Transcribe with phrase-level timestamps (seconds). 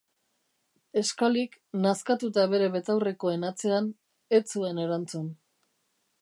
[1.09, 3.91] Scalik, nazkatuta bere betaurrekoen atzean,
[4.39, 5.31] ez zuen erantzun.